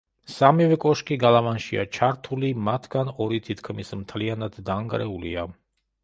სამივე 0.35 0.75
კოშკი 0.83 1.17
გალავანშია 1.23 1.83
ჩართული, 1.97 2.49
მათგან 2.69 3.11
ორი 3.25 3.39
თითქმის 3.49 3.93
მთლიანად 3.99 4.57
დანგრეულია. 4.71 5.45